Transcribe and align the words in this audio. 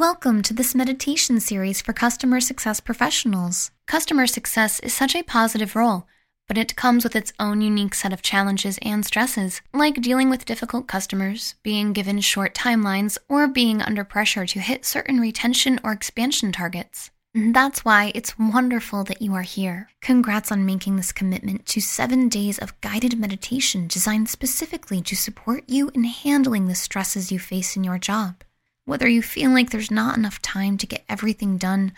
Welcome 0.00 0.40
to 0.44 0.54
this 0.54 0.74
meditation 0.74 1.40
series 1.40 1.82
for 1.82 1.92
customer 1.92 2.40
success 2.40 2.80
professionals. 2.80 3.70
Customer 3.86 4.26
success 4.26 4.80
is 4.80 4.94
such 4.94 5.14
a 5.14 5.22
positive 5.22 5.76
role, 5.76 6.06
but 6.48 6.56
it 6.56 6.74
comes 6.74 7.04
with 7.04 7.14
its 7.14 7.34
own 7.38 7.60
unique 7.60 7.94
set 7.94 8.10
of 8.10 8.22
challenges 8.22 8.78
and 8.80 9.04
stresses, 9.04 9.60
like 9.74 10.00
dealing 10.00 10.30
with 10.30 10.46
difficult 10.46 10.86
customers, 10.86 11.54
being 11.62 11.92
given 11.92 12.18
short 12.22 12.54
timelines, 12.54 13.18
or 13.28 13.46
being 13.46 13.82
under 13.82 14.02
pressure 14.02 14.46
to 14.46 14.58
hit 14.58 14.86
certain 14.86 15.20
retention 15.20 15.78
or 15.84 15.92
expansion 15.92 16.50
targets. 16.50 17.10
That's 17.34 17.84
why 17.84 18.10
it's 18.14 18.38
wonderful 18.38 19.04
that 19.04 19.20
you 19.20 19.34
are 19.34 19.42
here. 19.42 19.90
Congrats 20.00 20.50
on 20.50 20.64
making 20.64 20.96
this 20.96 21.12
commitment 21.12 21.66
to 21.66 21.82
seven 21.82 22.30
days 22.30 22.58
of 22.58 22.80
guided 22.80 23.18
meditation 23.18 23.86
designed 23.86 24.30
specifically 24.30 25.02
to 25.02 25.14
support 25.14 25.64
you 25.66 25.90
in 25.94 26.04
handling 26.04 26.68
the 26.68 26.74
stresses 26.74 27.30
you 27.30 27.38
face 27.38 27.76
in 27.76 27.84
your 27.84 27.98
job. 27.98 28.42
Whether 28.86 29.08
you 29.08 29.22
feel 29.22 29.50
like 29.50 29.70
there's 29.70 29.90
not 29.90 30.16
enough 30.16 30.40
time 30.42 30.76
to 30.78 30.86
get 30.86 31.04
everything 31.08 31.58
done, 31.58 31.92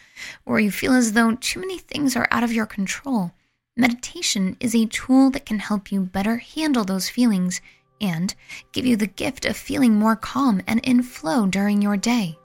or 0.45 0.61
you 0.61 0.71
feel 0.71 0.93
as 0.93 1.13
though 1.13 1.35
too 1.37 1.61
many 1.61 1.79
things 1.79 2.17
are 2.17 2.29
out 2.31 2.43
of 2.43 2.53
your 2.53 2.67
control, 2.67 3.33
meditation 3.77 4.57
is 4.61 4.75
a 4.75 4.87
tool 4.87 5.31
that 5.31 5.47
can 5.47 5.59
help 5.59 5.91
you 5.91 6.01
better 6.01 6.37
handle 6.37 6.85
those 6.85 7.09
feelings 7.09 7.61
and 8.01 8.35
give 8.73 8.85
you 8.85 8.97
the 8.97 9.07
gift 9.07 9.47
of 9.47 9.57
feeling 9.57 9.95
more 9.95 10.17
calm 10.17 10.61
and 10.67 10.81
in 10.85 11.03
flow 11.03 11.47
during 11.47 11.81
your 11.81 11.97
day. 11.97 12.37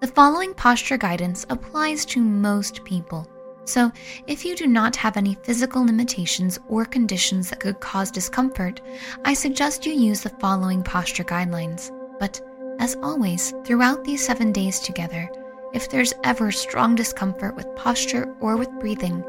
The 0.00 0.08
following 0.08 0.52
posture 0.52 0.98
guidance 0.98 1.46
applies 1.48 2.04
to 2.06 2.20
most 2.20 2.84
people. 2.84 3.30
So, 3.64 3.92
if 4.26 4.44
you 4.44 4.56
do 4.56 4.66
not 4.66 4.96
have 4.96 5.16
any 5.16 5.36
physical 5.44 5.86
limitations 5.86 6.58
or 6.68 6.84
conditions 6.84 7.48
that 7.50 7.60
could 7.60 7.78
cause 7.78 8.10
discomfort, 8.10 8.80
I 9.24 9.34
suggest 9.34 9.86
you 9.86 9.92
use 9.92 10.22
the 10.22 10.30
following 10.30 10.82
posture 10.82 11.22
guidelines. 11.22 11.92
But 12.18 12.40
as 12.78 12.96
always, 13.02 13.52
throughout 13.64 14.04
these 14.04 14.24
seven 14.24 14.52
days 14.52 14.80
together, 14.80 15.30
if 15.72 15.88
there's 15.88 16.12
ever 16.24 16.52
strong 16.52 16.94
discomfort 16.94 17.56
with 17.56 17.74
posture 17.76 18.34
or 18.40 18.56
with 18.56 18.70
breathing, 18.80 19.24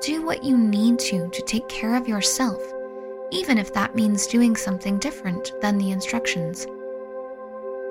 do 0.00 0.24
what 0.24 0.44
you 0.44 0.56
need 0.56 0.98
to 0.98 1.28
to 1.28 1.42
take 1.42 1.68
care 1.68 1.94
of 1.94 2.08
yourself, 2.08 2.60
even 3.30 3.58
if 3.58 3.72
that 3.72 3.94
means 3.94 4.26
doing 4.26 4.56
something 4.56 4.98
different 4.98 5.52
than 5.60 5.78
the 5.78 5.90
instructions. 5.90 6.66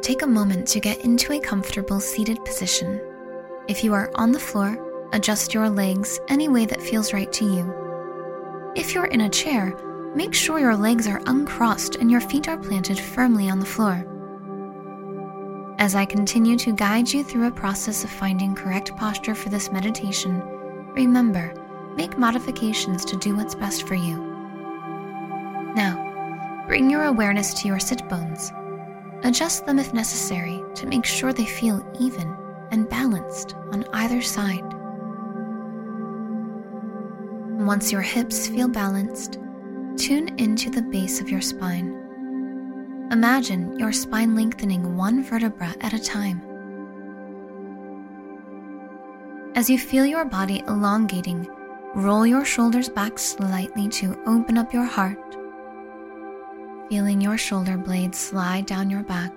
Take 0.02 0.22
a 0.22 0.28
moment 0.28 0.68
to 0.70 0.80
get 0.80 1.04
into 1.06 1.34
a 1.34 1.40
comfortable 1.40 2.00
seated 2.00 2.44
position. 2.46 3.00
If 3.68 3.84
you 3.84 3.94
are 3.94 4.12
on 4.16 4.32
the 4.32 4.40
floor, 4.40 4.78
adjust 5.14 5.54
your 5.54 5.70
legs 5.70 6.20
any 6.30 6.50
way 6.50 6.66
that 6.66 6.82
feels 6.82 7.14
right 7.14 7.32
to 7.34 7.46
you. 7.46 8.74
If 8.76 8.94
you're 8.94 9.06
in 9.06 9.22
a 9.22 9.30
chair, 9.30 9.74
make 10.16 10.34
sure 10.34 10.60
your 10.60 10.76
legs 10.76 11.08
are 11.08 11.22
uncrossed 11.28 11.96
and 11.96 12.12
your 12.12 12.22
feet 12.22 12.48
are 12.48 12.58
planted 12.58 13.00
firmly 13.00 13.50
on 13.50 13.60
the 13.60 13.66
floor. 13.66 14.06
As 15.84 15.96
I 15.96 16.06
continue 16.06 16.56
to 16.60 16.72
guide 16.72 17.12
you 17.12 17.26
through 17.26 17.48
a 17.48 17.52
process 17.52 18.06
of 18.06 18.10
finding 18.10 18.56
correct 18.56 18.96
posture 18.96 19.36
for 19.36 19.50
this 19.50 19.70
meditation, 19.70 20.42
remember, 20.94 21.54
make 21.98 22.18
modifications 22.18 23.04
to 23.04 23.18
do 23.18 23.36
what's 23.36 23.54
best 23.54 23.86
for 23.86 23.96
you. 23.96 24.16
Now, 25.76 26.64
bring 26.70 26.90
your 26.90 27.04
awareness 27.04 27.54
to 27.56 27.68
your 27.68 27.80
sit 27.80 28.08
bones. 28.08 28.54
Adjust 29.26 29.66
them 29.66 29.78
if 29.78 29.94
necessary 29.94 30.64
to 30.76 30.88
make 30.88 31.04
sure 31.04 31.34
they 31.34 31.44
feel 31.44 31.86
even 32.00 32.34
and 32.72 32.88
balanced 32.88 33.56
on 33.74 33.86
either 33.92 34.22
side. 34.22 34.64
Once 37.62 37.92
your 37.92 38.02
hips 38.02 38.48
feel 38.48 38.70
balanced, 38.70 39.38
tune 39.98 40.30
into 40.40 40.70
the 40.70 40.82
base 40.82 41.20
of 41.20 41.30
your 41.30 41.42
spine. 41.42 42.03
Imagine 43.14 43.78
your 43.78 43.92
spine 43.92 44.34
lengthening 44.34 44.98
one 44.98 45.24
vertebra 45.24 45.76
at 45.82 45.94
a 45.94 46.00
time. 46.00 46.42
As 49.54 49.70
you 49.70 49.78
feel 49.78 50.04
your 50.04 50.26
body 50.26 50.64
elongating, 50.68 51.48
roll 51.94 52.26
your 52.26 52.44
shoulders 52.44 52.90
back 52.90 53.20
slightly 53.20 53.88
to 53.90 54.20
open 54.26 54.58
up 54.58 54.74
your 54.74 54.86
heart, 54.86 55.38
feeling 56.90 57.22
your 57.22 57.38
shoulder 57.38 57.78
blades 57.78 58.18
slide 58.18 58.66
down 58.66 58.90
your 58.90 59.04
back, 59.04 59.32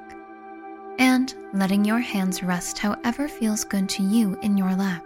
and 0.98 1.34
letting 1.52 1.84
your 1.84 1.98
hands 1.98 2.42
rest 2.42 2.78
however 2.78 3.28
feels 3.28 3.62
good 3.62 3.90
to 3.90 4.02
you 4.02 4.38
in 4.40 4.56
your 4.56 4.74
lap. 4.74 5.04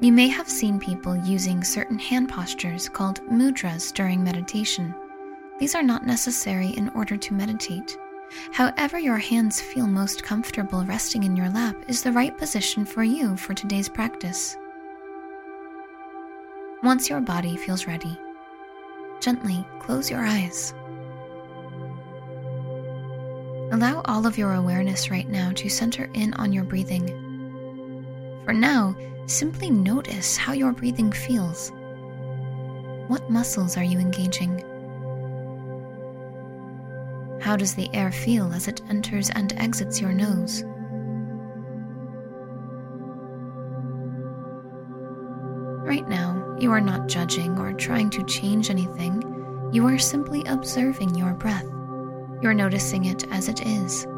You 0.00 0.12
may 0.12 0.28
have 0.28 0.48
seen 0.48 0.80
people 0.80 1.14
using 1.14 1.62
certain 1.62 1.98
hand 1.98 2.30
postures 2.30 2.88
called 2.88 3.20
mudras 3.26 3.92
during 3.92 4.24
meditation. 4.24 4.94
These 5.58 5.74
are 5.74 5.82
not 5.82 6.06
necessary 6.06 6.68
in 6.68 6.88
order 6.90 7.18
to 7.18 7.34
meditate. 7.34 7.98
However, 8.50 8.98
your 8.98 9.18
hands 9.18 9.60
feel 9.60 9.86
most 9.86 10.22
comfortable 10.22 10.86
resting 10.86 11.24
in 11.24 11.36
your 11.36 11.50
lap 11.50 11.76
is 11.86 12.02
the 12.02 12.12
right 12.12 12.36
position 12.38 12.86
for 12.86 13.04
you 13.04 13.36
for 13.36 13.52
today's 13.52 13.90
practice. 13.90 14.56
Once 16.82 17.10
your 17.10 17.20
body 17.20 17.58
feels 17.58 17.86
ready, 17.86 18.18
gently 19.20 19.66
close 19.80 20.10
your 20.10 20.24
eyes. 20.24 20.72
Allow 23.70 24.00
all 24.06 24.26
of 24.26 24.38
your 24.38 24.54
awareness 24.54 25.10
right 25.10 25.28
now 25.28 25.52
to 25.56 25.68
center 25.68 26.08
in 26.14 26.32
on 26.34 26.54
your 26.54 26.64
breathing. 26.64 27.29
For 28.50 28.54
now, 28.54 28.96
Simply 29.30 29.70
notice 29.70 30.36
how 30.36 30.54
your 30.54 30.72
breathing 30.72 31.12
feels. 31.12 31.70
What 33.06 33.30
muscles 33.30 33.76
are 33.76 33.84
you 33.84 34.00
engaging? 34.00 34.58
How 37.40 37.56
does 37.56 37.76
the 37.76 37.88
air 37.94 38.10
feel 38.10 38.52
as 38.52 38.66
it 38.66 38.82
enters 38.90 39.30
and 39.30 39.52
exits 39.52 40.00
your 40.00 40.12
nose? 40.12 40.64
Right 45.86 46.08
now, 46.08 46.56
you 46.58 46.72
are 46.72 46.80
not 46.80 47.06
judging 47.06 47.56
or 47.56 47.72
trying 47.72 48.10
to 48.10 48.24
change 48.24 48.68
anything. 48.68 49.22
You 49.72 49.86
are 49.86 49.96
simply 49.96 50.42
observing 50.46 51.14
your 51.14 51.34
breath. 51.34 51.66
You're 52.42 52.54
noticing 52.54 53.04
it 53.04 53.28
as 53.30 53.48
it 53.48 53.64
is. 53.64 54.08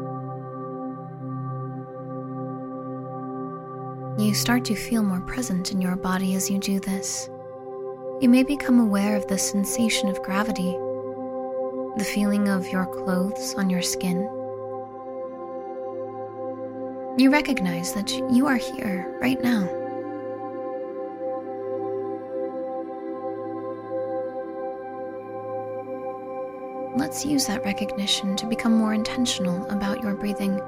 You 4.15 4.35
start 4.35 4.63
to 4.65 4.75
feel 4.75 5.01
more 5.01 5.21
present 5.21 5.71
in 5.71 5.81
your 5.81 5.95
body 5.95 6.35
as 6.35 6.47
you 6.47 6.59
do 6.59 6.79
this. 6.79 7.31
You 8.21 8.29
may 8.29 8.43
become 8.43 8.79
aware 8.79 9.15
of 9.15 9.25
the 9.25 9.39
sensation 9.39 10.07
of 10.07 10.21
gravity, 10.21 10.71
the 11.97 12.07
feeling 12.13 12.47
of 12.47 12.67
your 12.67 12.85
clothes 12.85 13.55
on 13.55 13.71
your 13.71 13.81
skin. 13.81 14.21
You 17.17 17.31
recognize 17.31 17.93
that 17.93 18.11
you 18.31 18.45
are 18.45 18.55
here 18.55 19.17
right 19.19 19.41
now. 19.41 19.67
Let's 26.95 27.25
use 27.25 27.47
that 27.47 27.65
recognition 27.65 28.35
to 28.35 28.45
become 28.45 28.75
more 28.75 28.93
intentional 28.93 29.65
about 29.71 30.03
your 30.03 30.13
breathing. 30.13 30.61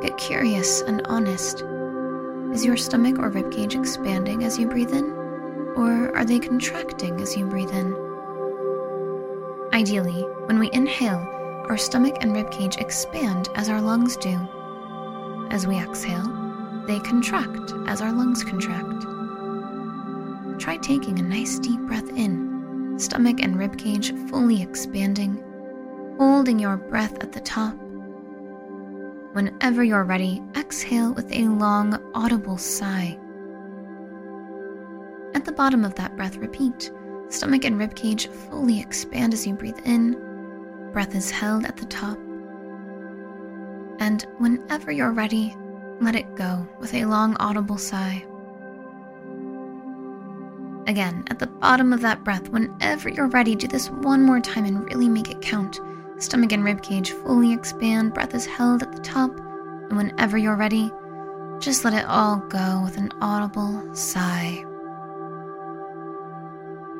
Get 0.00 0.16
curious 0.16 0.80
and 0.80 1.02
honest. 1.06 1.62
Is 2.56 2.64
your 2.64 2.78
stomach 2.78 3.18
or 3.18 3.30
ribcage 3.30 3.78
expanding 3.78 4.42
as 4.42 4.58
you 4.58 4.66
breathe 4.66 4.94
in? 4.94 5.04
Or 5.76 6.16
are 6.16 6.24
they 6.24 6.38
contracting 6.38 7.20
as 7.20 7.36
you 7.36 7.44
breathe 7.44 7.68
in? 7.68 7.94
Ideally, 9.74 10.22
when 10.46 10.58
we 10.58 10.70
inhale, 10.72 11.18
our 11.68 11.76
stomach 11.76 12.16
and 12.22 12.32
ribcage 12.32 12.80
expand 12.80 13.50
as 13.56 13.68
our 13.68 13.82
lungs 13.82 14.16
do. 14.16 14.38
As 15.50 15.66
we 15.66 15.76
exhale, 15.76 16.24
they 16.86 16.98
contract 17.00 17.74
as 17.88 18.00
our 18.00 18.10
lungs 18.10 18.42
contract. 18.42 19.02
Try 20.58 20.78
taking 20.78 21.18
a 21.18 21.22
nice 21.22 21.58
deep 21.58 21.80
breath 21.80 22.08
in, 22.08 22.94
stomach 22.98 23.42
and 23.42 23.56
ribcage 23.56 24.30
fully 24.30 24.62
expanding, 24.62 25.44
holding 26.16 26.58
your 26.58 26.78
breath 26.78 27.22
at 27.22 27.32
the 27.32 27.40
top 27.40 27.76
Whenever 29.36 29.84
you're 29.84 30.02
ready, 30.02 30.42
exhale 30.56 31.12
with 31.12 31.30
a 31.30 31.42
long, 31.48 32.02
audible 32.14 32.56
sigh. 32.56 33.18
At 35.34 35.44
the 35.44 35.52
bottom 35.52 35.84
of 35.84 35.94
that 35.96 36.16
breath, 36.16 36.38
repeat. 36.38 36.90
Stomach 37.28 37.66
and 37.66 37.78
ribcage 37.78 38.32
fully 38.48 38.80
expand 38.80 39.34
as 39.34 39.46
you 39.46 39.52
breathe 39.52 39.78
in. 39.84 40.18
Breath 40.90 41.14
is 41.14 41.30
held 41.30 41.66
at 41.66 41.76
the 41.76 41.84
top. 41.84 42.16
And 43.98 44.22
whenever 44.38 44.90
you're 44.90 45.12
ready, 45.12 45.54
let 46.00 46.16
it 46.16 46.34
go 46.34 46.66
with 46.80 46.94
a 46.94 47.04
long, 47.04 47.36
audible 47.36 47.76
sigh. 47.76 48.24
Again, 50.86 51.24
at 51.28 51.38
the 51.38 51.48
bottom 51.48 51.92
of 51.92 52.00
that 52.00 52.24
breath, 52.24 52.48
whenever 52.48 53.10
you're 53.10 53.28
ready, 53.28 53.54
do 53.54 53.68
this 53.68 53.90
one 53.90 54.22
more 54.22 54.40
time 54.40 54.64
and 54.64 54.86
really 54.86 55.10
make 55.10 55.30
it 55.30 55.42
count. 55.42 55.78
Stomach 56.18 56.52
and 56.52 56.64
ribcage 56.64 57.08
fully 57.22 57.52
expand, 57.52 58.14
breath 58.14 58.34
is 58.34 58.46
held 58.46 58.82
at 58.82 58.92
the 58.92 59.02
top, 59.02 59.30
and 59.88 59.96
whenever 59.96 60.38
you're 60.38 60.56
ready, 60.56 60.90
just 61.58 61.84
let 61.84 61.94
it 61.94 62.06
all 62.06 62.36
go 62.36 62.80
with 62.82 62.96
an 62.96 63.10
audible 63.20 63.94
sigh. 63.94 64.64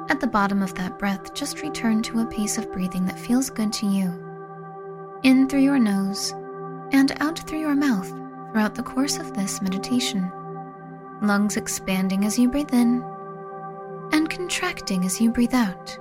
At 0.09 0.21
the 0.21 0.27
bottom 0.27 0.63
of 0.63 0.75
that 0.75 0.99
breath, 0.99 1.35
just 1.35 1.63
return 1.63 2.03
to 2.03 2.21
a 2.21 2.27
pace 2.27 2.59
of 2.59 2.71
breathing 2.73 3.07
that 3.07 3.19
feels 3.19 3.51
good 3.51 3.73
to 3.75 3.87
you. 3.87 4.13
in 5.23 5.49
through 5.49 5.61
your 5.61 5.79
nose 5.79 6.33
and 6.93 7.13
out 7.21 7.39
through 7.41 7.59
your 7.59 7.75
mouth 7.75 8.09
throughout 8.53 8.75
the 8.75 8.83
course 8.83 9.19
of 9.19 9.35
this 9.35 9.61
meditation. 9.61 10.31
Lungs 11.21 11.57
expanding 11.57 12.25
as 12.25 12.39
you 12.39 12.49
breathe 12.49 12.73
in 12.73 13.03
and 14.13 14.31
contracting 14.31 15.05
as 15.05 15.21
you 15.21 15.31
breathe 15.31 15.55
out. 15.55 15.99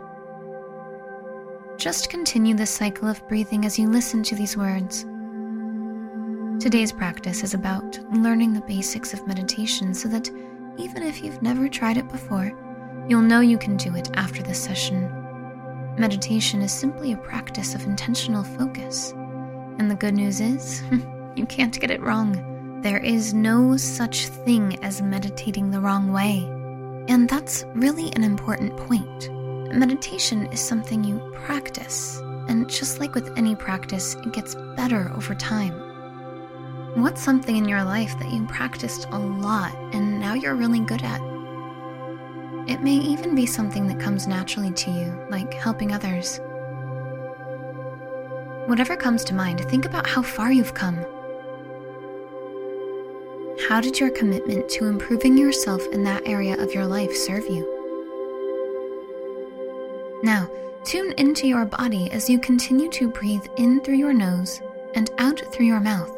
Just 1.85 2.09
continue 2.09 2.55
this 2.55 2.71
cycle 2.71 3.07
of 3.07 3.27
breathing 3.27 3.63
as 3.63 3.77
you 3.77 3.87
listen 3.87 4.23
to 4.23 4.33
these 4.33 4.57
words. 4.57 5.03
Today's 6.59 6.91
practice 6.91 7.43
is 7.43 7.53
about 7.53 7.99
learning 8.11 8.53
the 8.53 8.61
basics 8.61 9.13
of 9.13 9.27
meditation 9.27 9.93
so 9.93 10.09
that 10.09 10.27
even 10.79 11.03
if 11.03 11.21
you've 11.21 11.43
never 11.43 11.69
tried 11.69 11.97
it 11.97 12.07
before, 12.07 12.51
you'll 13.07 13.21
know 13.21 13.41
you 13.41 13.59
can 13.59 13.77
do 13.77 13.95
it 13.95 14.09
after 14.15 14.41
this 14.41 14.59
session. 14.59 15.11
Meditation 15.95 16.63
is 16.63 16.71
simply 16.71 17.13
a 17.13 17.17
practice 17.17 17.75
of 17.75 17.83
intentional 17.83 18.43
focus. 18.43 19.11
And 19.77 19.91
the 19.91 19.93
good 19.93 20.15
news 20.15 20.41
is, 20.41 20.81
you 21.35 21.45
can't 21.45 21.79
get 21.79 21.91
it 21.91 22.01
wrong. 22.01 22.81
There 22.81 22.97
is 22.97 23.35
no 23.35 23.77
such 23.77 24.25
thing 24.25 24.83
as 24.83 25.03
meditating 25.03 25.69
the 25.69 25.81
wrong 25.81 26.11
way. 26.11 26.45
And 27.13 27.29
that's 27.29 27.63
really 27.75 28.11
an 28.15 28.23
important 28.23 28.75
point. 28.75 29.29
Meditation 29.71 30.45
is 30.47 30.59
something 30.59 31.03
you 31.03 31.19
practice, 31.33 32.19
and 32.47 32.69
just 32.69 32.99
like 32.99 33.15
with 33.15 33.37
any 33.37 33.55
practice, 33.55 34.15
it 34.15 34.31
gets 34.31 34.55
better 34.75 35.11
over 35.15 35.35
time. 35.35 35.73
What's 36.95 37.21
something 37.21 37.57
in 37.57 37.67
your 37.67 37.83
life 37.83 38.17
that 38.19 38.31
you 38.31 38.45
practiced 38.45 39.07
a 39.11 39.19
lot 39.19 39.75
and 39.93 40.19
now 40.19 40.33
you're 40.33 40.55
really 40.55 40.79
good 40.79 41.03
at? 41.03 41.19
It 42.67 42.81
may 42.81 42.95
even 42.95 43.35
be 43.35 43.45
something 43.45 43.87
that 43.87 43.99
comes 43.99 44.27
naturally 44.27 44.71
to 44.71 44.91
you, 44.91 45.27
like 45.29 45.53
helping 45.53 45.91
others. 45.91 46.39
Whatever 48.67 48.95
comes 48.95 49.23
to 49.25 49.35
mind, 49.35 49.59
think 49.69 49.85
about 49.85 50.07
how 50.07 50.21
far 50.21 50.51
you've 50.51 50.73
come. 50.73 50.97
How 53.67 53.81
did 53.81 53.99
your 53.99 54.09
commitment 54.09 54.69
to 54.69 54.85
improving 54.85 55.37
yourself 55.37 55.85
in 55.91 56.03
that 56.05 56.25
area 56.25 56.55
of 56.61 56.73
your 56.73 56.85
life 56.85 57.13
serve 57.15 57.45
you? 57.47 57.74
Now, 60.25 60.49
tune 60.83 61.13
into 61.19 61.47
your 61.47 61.65
body 61.65 62.09
as 62.09 62.27
you 62.27 62.39
continue 62.39 62.89
to 62.93 63.09
breathe 63.09 63.45
in 63.57 63.79
through 63.81 63.97
your 63.97 64.11
nose 64.11 64.59
and 64.95 65.11
out 65.19 65.39
through 65.53 65.67
your 65.67 65.79
mouth. 65.79 66.09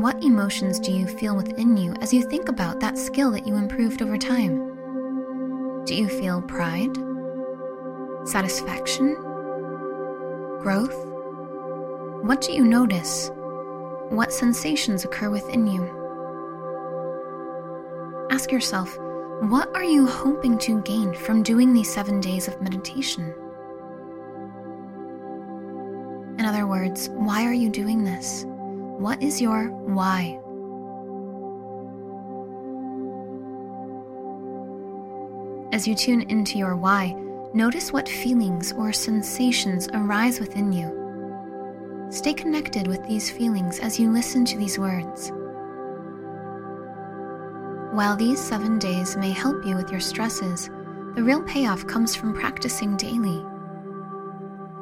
What 0.00 0.24
emotions 0.24 0.80
do 0.80 0.92
you 0.92 1.06
feel 1.06 1.36
within 1.36 1.76
you 1.76 1.92
as 2.00 2.10
you 2.10 2.22
think 2.22 2.48
about 2.48 2.80
that 2.80 2.96
skill 2.96 3.30
that 3.32 3.46
you 3.46 3.56
improved 3.56 4.00
over 4.00 4.16
time? 4.16 5.84
Do 5.84 5.94
you 5.94 6.08
feel 6.08 6.40
pride? 6.40 6.96
Satisfaction? 8.24 9.14
Growth? 10.62 11.04
What 12.24 12.40
do 12.40 12.54
you 12.54 12.64
notice? 12.64 13.30
What 14.08 14.32
sensations 14.32 15.04
occur 15.04 15.28
within 15.28 15.66
you? 15.66 15.84
Ask 18.30 18.50
yourself, 18.50 18.96
what 19.50 19.68
are 19.74 19.82
you 19.82 20.06
hoping 20.06 20.56
to 20.56 20.80
gain 20.82 21.12
from 21.12 21.42
doing 21.42 21.72
these 21.72 21.92
seven 21.92 22.20
days 22.20 22.46
of 22.46 22.62
meditation? 22.62 23.34
In 26.38 26.44
other 26.44 26.68
words, 26.68 27.08
why 27.08 27.44
are 27.44 27.52
you 27.52 27.68
doing 27.68 28.04
this? 28.04 28.44
What 28.46 29.20
is 29.20 29.40
your 29.40 29.70
why? 29.70 30.38
As 35.74 35.88
you 35.88 35.96
tune 35.96 36.22
into 36.30 36.56
your 36.56 36.76
why, 36.76 37.12
notice 37.52 37.92
what 37.92 38.08
feelings 38.08 38.70
or 38.70 38.92
sensations 38.92 39.88
arise 39.92 40.38
within 40.38 40.72
you. 40.72 42.06
Stay 42.12 42.32
connected 42.32 42.86
with 42.86 43.04
these 43.08 43.28
feelings 43.28 43.80
as 43.80 43.98
you 43.98 44.08
listen 44.12 44.44
to 44.44 44.56
these 44.56 44.78
words. 44.78 45.32
While 47.92 48.16
these 48.16 48.40
seven 48.40 48.78
days 48.78 49.18
may 49.18 49.32
help 49.32 49.66
you 49.66 49.76
with 49.76 49.90
your 49.90 50.00
stresses, 50.00 50.70
the 51.14 51.22
real 51.22 51.42
payoff 51.42 51.86
comes 51.86 52.16
from 52.16 52.32
practicing 52.32 52.96
daily. 52.96 53.44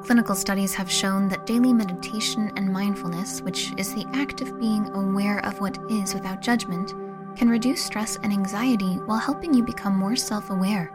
Clinical 0.05 0.37
studies 0.37 0.75
have 0.75 0.89
shown 0.89 1.29
that 1.29 1.45
daily 1.45 1.73
meditation 1.73 2.53
and 2.55 2.73
mindfulness, 2.73 3.43
which 3.43 3.73
is 3.77 3.93
the 3.93 4.07
act 4.13 4.43
of 4.43 4.61
being 4.61 4.89
aware 4.95 5.45
of 5.45 5.61
what 5.61 5.77
is 5.91 6.15
without 6.15 6.41
judgment, 6.41 6.95
can 7.37 7.49
reduce 7.49 7.85
stress 7.85 8.15
and 8.23 8.33
anxiety 8.33 8.95
while 9.07 9.19
helping 9.19 9.53
you 9.53 9.65
become 9.65 9.99
more 9.99 10.15
self 10.15 10.51
aware. 10.51 10.93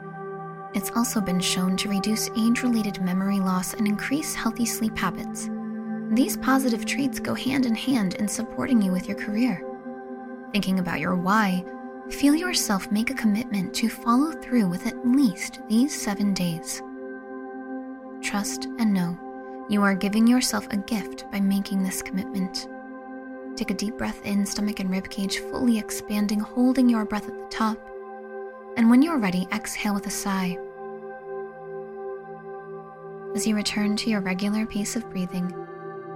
It's 0.73 0.91
also 0.95 1.19
been 1.19 1.41
shown 1.41 1.75
to 1.75 1.89
reduce 1.89 2.29
age 2.38 2.63
related 2.63 3.01
memory 3.01 3.41
loss 3.41 3.73
and 3.73 3.85
increase 3.85 4.33
healthy 4.33 4.65
sleep 4.65 4.97
habits. 4.97 5.50
These 6.11 6.38
positive 6.38 6.85
traits 6.85 7.19
go 7.19 7.33
hand 7.33 7.65
in 7.65 7.75
hand 7.75 8.13
in 8.13 8.29
supporting 8.29 8.81
you 8.81 8.94
with 8.94 9.09
your 9.09 9.18
career. 9.18 9.61
Thinking 10.53 10.79
about 10.79 11.01
your 11.01 11.18
why, 11.18 11.65
Feel 12.10 12.36
yourself 12.36 12.92
make 12.92 13.10
a 13.10 13.16
commitment 13.16 13.74
to 13.74 13.90
follow 13.90 14.31
through 14.31 14.68
with 14.68 14.86
at 14.86 15.07
least 15.07 15.60
these 15.68 16.00
seven 16.00 16.36
days. 16.36 16.84
Trust 18.22 18.66
and 18.78 18.94
know 18.94 19.18
you 19.69 19.81
are 19.81 19.96
giving 19.96 20.28
yourself 20.28 20.68
a 20.69 20.78
gift 20.78 21.30
by 21.31 21.40
making 21.40 21.81
this 21.81 22.04
commitment. 22.04 22.68
Take 23.56 23.72
a 23.72 23.74
deep 23.74 23.98
breath 23.98 24.24
in, 24.24 24.46
stomach 24.46 24.80
and 24.80 24.92
ribcage 24.92 25.40
fully 25.50 25.80
expanding, 25.80 26.40
holding 26.40 26.88
your 26.88 27.06
breath 27.06 27.28
at 27.28 27.34
the 27.34 27.48
top. 27.50 27.80
And 28.78 28.88
when 28.88 29.02
you're 29.02 29.18
ready, 29.18 29.48
exhale 29.52 29.96
with 29.96 30.06
a 30.06 30.12
sigh. 30.12 30.60
As 33.34 33.48
you 33.48 33.56
return 33.56 33.96
to 33.98 34.12
your 34.12 34.22
regular 34.22 34.68
pace 34.68 34.96
of 34.96 35.10
breathing, 35.10 35.52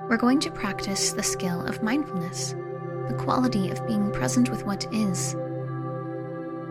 we're 0.08 0.18
going 0.18 0.40
to 0.42 0.52
practice 0.52 1.14
the 1.14 1.24
skill 1.24 1.66
of 1.66 1.82
mindfulness, 1.82 2.54
the 3.08 3.18
quality 3.18 3.72
of 3.72 3.86
being 3.88 4.12
present 4.12 4.52
with 4.52 4.66
what 4.66 4.86
is 4.94 5.36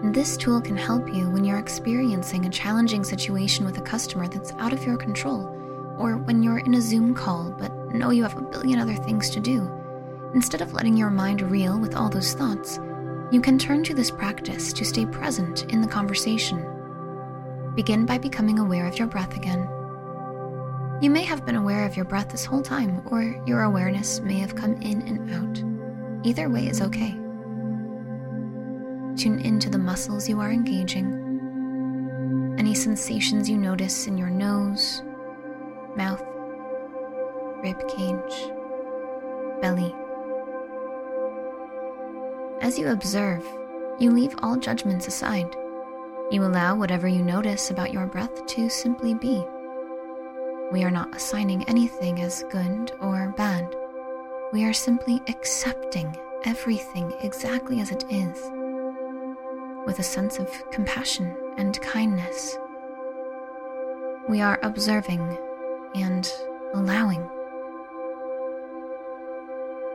this 0.03 0.37
tool 0.37 0.61
can 0.61 0.77
help 0.77 1.13
you 1.13 1.29
when 1.29 1.45
you're 1.45 1.59
experiencing 1.59 2.47
a 2.47 2.51
challenging 2.51 3.03
situation 3.03 3.65
with 3.65 3.79
a 3.79 3.83
customer 3.83 4.29
that's 4.29 4.53
out 4.59 4.73
of 4.73 4.85
your 4.85 4.97
control, 4.97 5.47
or 5.99 6.17
when 6.17 6.43
you're 6.43 6.59
in 6.59 6.75
a 6.75 6.81
Zoom 6.81 7.15
call 7.15 7.51
but 7.59 7.73
know 7.93 8.11
you 8.11 8.23
have 8.23 8.37
a 8.37 8.43
billion 8.43 8.79
other 8.79 8.95
things 8.95 9.29
to 9.31 9.41
do. 9.41 9.69
Instead 10.35 10.61
of 10.61 10.73
letting 10.73 10.97
your 10.97 11.11
mind 11.11 11.43
reel 11.43 11.79
with 11.79 11.97
all 11.97 12.09
those 12.09 12.35
thoughts, 12.35 12.79
you 13.33 13.41
can 13.41 13.59
turn 13.59 13.83
to 13.85 13.95
this 13.95 14.11
practice 14.11 14.73
to 14.73 14.85
stay 14.85 15.05
present 15.05 15.65
in 15.73 15.81
the 15.81 15.89
conversation. 15.89 16.65
Begin 17.75 18.07
by 18.07 18.19
becoming 18.19 18.59
aware 18.59 18.87
of 18.87 18.99
your 18.99 19.09
breath 19.09 19.37
again. 19.37 19.69
You 21.01 21.11
may 21.11 21.25
have 21.25 21.45
been 21.45 21.57
aware 21.57 21.85
of 21.85 21.97
your 21.97 22.05
breath 22.05 22.29
this 22.29 22.45
whole 22.45 22.63
time, 22.63 23.03
or 23.07 23.41
your 23.47 23.63
awareness 23.63 24.21
may 24.21 24.39
have 24.39 24.55
come 24.55 24.75
in 24.83 25.03
and 25.03 25.31
out. 25.35 26.27
Either 26.27 26.49
way 26.49 26.69
is 26.69 26.81
okay. 26.83 27.19
Tune 29.19 29.41
into 29.41 29.69
the 29.69 29.79
muscles 29.79 30.29
you 30.29 30.39
are 30.39 30.53
engaging, 30.53 32.55
any 32.57 32.73
sensations 32.73 33.51
you 33.51 33.59
notice 33.59 34.07
in 34.07 34.17
your 34.17 34.31
nose, 34.31 35.03
mouth, 35.97 36.23
rib 37.61 37.81
cage, 37.89 38.53
belly. 39.61 39.93
As 42.61 42.79
you 42.79 42.91
observe, 42.91 43.45
you 43.99 44.13
leave 44.13 44.37
all 44.39 44.57
judgments 44.57 45.09
aside. 45.09 45.53
You 46.31 46.45
allow 46.45 46.77
whatever 46.77 47.09
you 47.09 47.25
notice 47.25 47.73
about 47.73 47.93
your 47.93 48.07
breath 48.07 48.47
to 48.47 48.71
simply 48.71 49.15
be. 49.15 49.45
We 50.71 50.85
are 50.85 50.93
not 50.93 51.17
assigning 51.17 51.69
anything 51.69 52.21
as 52.21 52.45
good 52.51 52.93
or 53.01 53.35
bad. 53.37 53.75
We 54.53 54.65
are 54.65 54.73
simply 54.73 55.21
accepting 55.27 56.17
everything 56.45 57.13
exactly 57.21 57.81
as 57.81 57.91
it 57.91 58.05
is 58.11 58.39
with 59.89 60.01
a 60.01 60.03
sense 60.03 60.39
of 60.39 60.71
compassion 60.71 61.35
and 61.57 61.81
kindness. 61.81 62.59
We 64.29 64.43
are 64.43 64.61
observing 64.63 65.39
and 65.95 66.31
allowing. 66.75 67.27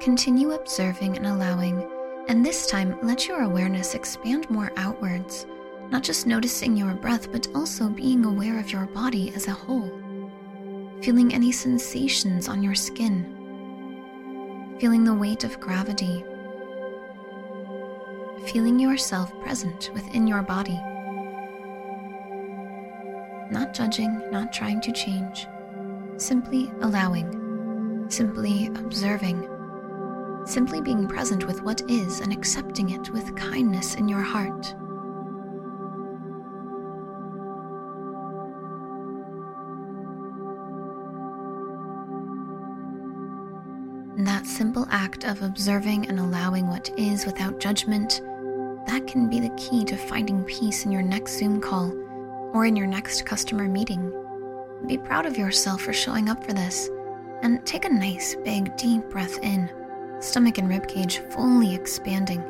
Continue 0.01 0.53
observing 0.53 1.15
and 1.15 1.27
allowing, 1.27 1.87
and 2.27 2.43
this 2.43 2.65
time 2.65 2.97
let 3.03 3.27
your 3.27 3.43
awareness 3.43 3.93
expand 3.93 4.49
more 4.49 4.71
outwards, 4.77 5.45
not 5.91 6.01
just 6.01 6.25
noticing 6.25 6.75
your 6.75 6.95
breath, 6.95 7.31
but 7.31 7.47
also 7.53 7.87
being 7.87 8.25
aware 8.25 8.59
of 8.59 8.71
your 8.71 8.87
body 8.87 9.31
as 9.35 9.47
a 9.47 9.51
whole. 9.51 9.91
Feeling 11.03 11.31
any 11.35 11.51
sensations 11.51 12.49
on 12.49 12.63
your 12.63 12.73
skin, 12.73 13.29
feeling 14.79 15.03
the 15.03 15.13
weight 15.13 15.43
of 15.43 15.59
gravity 15.59 16.25
feeling 18.45 18.79
yourself 18.79 19.31
present 19.41 19.91
within 19.93 20.27
your 20.27 20.41
body. 20.41 20.79
Not 23.49 23.73
judging, 23.73 24.21
not 24.31 24.51
trying 24.51 24.81
to 24.81 24.91
change, 24.91 25.47
simply 26.17 26.71
allowing, 26.81 28.05
simply 28.09 28.67
observing, 28.67 29.47
simply 30.45 30.81
being 30.81 31.07
present 31.07 31.45
with 31.45 31.61
what 31.61 31.81
is 31.89 32.19
and 32.19 32.33
accepting 32.33 32.89
it 32.89 33.09
with 33.11 33.35
kindness 33.35 33.95
in 33.95 34.09
your 34.09 34.21
heart. 34.21 34.75
That 44.17 44.45
simple 44.45 44.87
act 44.91 45.25
of 45.25 45.41
observing 45.41 46.07
and 46.07 46.19
allowing 46.19 46.67
what 46.67 46.91
is 46.97 47.25
without 47.25 47.59
judgment, 47.59 48.21
that 48.93 49.07
can 49.07 49.27
be 49.27 49.39
the 49.39 49.49
key 49.57 49.83
to 49.83 49.97
finding 49.97 50.43
peace 50.43 50.85
in 50.85 50.91
your 50.91 51.01
next 51.01 51.39
Zoom 51.39 51.59
call 51.59 51.91
or 52.53 52.67
in 52.67 52.75
your 52.75 52.85
next 52.85 53.25
customer 53.25 53.67
meeting. 53.67 54.13
Be 54.85 54.99
proud 54.99 55.25
of 55.25 55.35
yourself 55.35 55.81
for 55.81 55.93
showing 55.93 56.29
up 56.29 56.45
for 56.45 56.53
this 56.53 56.91
and 57.41 57.65
take 57.65 57.85
a 57.85 57.89
nice, 57.89 58.35
big, 58.45 58.77
deep 58.77 59.01
breath 59.09 59.39
in, 59.39 59.67
stomach 60.19 60.59
and 60.59 60.69
ribcage 60.69 61.27
fully 61.33 61.73
expanding. 61.73 62.43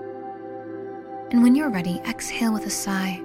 And 1.32 1.42
when 1.42 1.56
you're 1.56 1.70
ready, 1.70 2.02
exhale 2.06 2.52
with 2.52 2.66
a 2.66 2.70
sigh. 2.70 3.22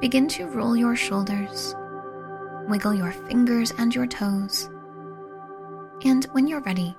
Begin 0.00 0.26
to 0.28 0.46
roll 0.46 0.74
your 0.74 0.96
shoulders, 0.96 1.74
wiggle 2.66 2.94
your 2.94 3.12
fingers 3.12 3.74
and 3.76 3.94
your 3.94 4.06
toes. 4.06 4.70
And 6.06 6.24
when 6.32 6.46
you're 6.46 6.62
ready, 6.62 6.96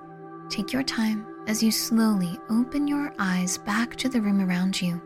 take 0.48 0.72
your 0.72 0.84
time 0.84 1.26
as 1.50 1.64
you 1.64 1.72
slowly 1.72 2.38
open 2.48 2.86
your 2.86 3.12
eyes 3.18 3.58
back 3.58 3.96
to 3.96 4.08
the 4.08 4.20
room 4.20 4.40
around 4.40 4.80
you. 4.80 5.02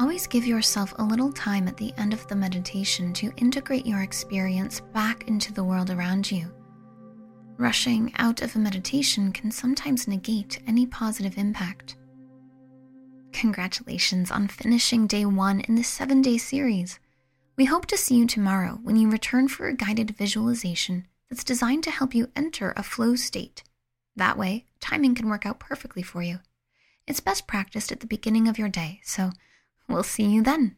Always 0.00 0.26
give 0.26 0.44
yourself 0.44 0.92
a 0.98 1.04
little 1.04 1.32
time 1.32 1.68
at 1.68 1.76
the 1.76 1.94
end 1.96 2.12
of 2.12 2.26
the 2.26 2.34
meditation 2.34 3.12
to 3.12 3.32
integrate 3.36 3.86
your 3.86 4.02
experience 4.02 4.80
back 4.80 5.28
into 5.28 5.52
the 5.52 5.62
world 5.62 5.90
around 5.90 6.28
you. 6.28 6.52
Rushing 7.56 8.12
out 8.16 8.42
of 8.42 8.56
a 8.56 8.58
meditation 8.58 9.30
can 9.30 9.52
sometimes 9.52 10.08
negate 10.08 10.60
any 10.66 10.86
positive 10.86 11.38
impact. 11.38 11.98
Congratulations 13.32 14.32
on 14.32 14.48
finishing 14.48 15.06
day 15.06 15.24
one 15.24 15.60
in 15.68 15.76
the 15.76 15.84
seven 15.84 16.20
day 16.20 16.36
series. 16.36 16.98
We 17.56 17.64
hope 17.64 17.86
to 17.86 17.96
see 17.96 18.16
you 18.16 18.26
tomorrow 18.26 18.80
when 18.82 18.96
you 18.96 19.08
return 19.08 19.46
for 19.46 19.68
a 19.68 19.76
guided 19.76 20.16
visualization 20.16 21.06
that's 21.32 21.44
designed 21.44 21.82
to 21.84 21.90
help 21.90 22.14
you 22.14 22.30
enter 22.36 22.74
a 22.76 22.82
flow 22.82 23.16
state. 23.16 23.62
That 24.14 24.36
way, 24.36 24.66
timing 24.80 25.14
can 25.14 25.30
work 25.30 25.46
out 25.46 25.58
perfectly 25.58 26.02
for 26.02 26.22
you. 26.22 26.40
It's 27.06 27.20
best 27.20 27.46
practiced 27.46 27.90
at 27.90 28.00
the 28.00 28.06
beginning 28.06 28.48
of 28.48 28.58
your 28.58 28.68
day, 28.68 29.00
so 29.02 29.30
We'll 29.88 30.02
see 30.02 30.24
you 30.24 30.42
then. 30.42 30.76